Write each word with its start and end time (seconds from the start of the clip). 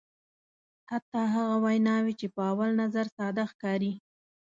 حتی 0.91 1.21
هغه 1.33 1.55
ویناوی 1.63 2.13
چې 2.19 2.27
په 2.33 2.41
اول 2.51 2.69
نظر 2.81 3.05
ساده 3.17 3.43
ښکاري. 3.51 3.91